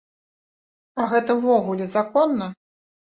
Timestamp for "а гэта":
1.03-1.35